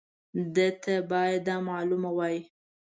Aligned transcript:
ده 0.55 0.67
ته 0.83 0.93
باید 1.11 1.41
دا 1.47 1.55
معلومه 1.69 2.09
وای. 2.17 2.37